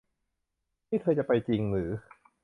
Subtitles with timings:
[0.89, 1.89] นี่เธอจะไปจริงหรือ